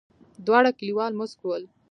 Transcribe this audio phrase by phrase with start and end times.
[0.45, 1.63] دواړه کليوال موسک ول.